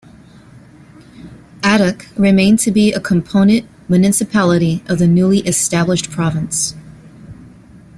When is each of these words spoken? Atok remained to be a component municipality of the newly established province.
Atok 1.61 2.07
remained 2.17 2.57
to 2.61 2.71
be 2.71 2.91
a 2.91 2.99
component 2.99 3.67
municipality 3.87 4.83
of 4.87 4.97
the 4.97 5.05
newly 5.05 5.41
established 5.41 6.09
province. 6.09 6.73